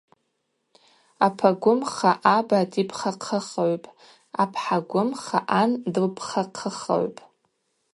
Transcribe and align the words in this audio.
Апа 1.25 1.49
гвымха 1.61 2.11
аба 2.35 2.59
дипхахъыхыгӏвпӏ, 2.71 3.95
апхӏа 4.41 4.77
гвымха 4.89 5.39
ан 5.61 5.71
дылпхахъыхыгӏвпӏ. 5.93 7.21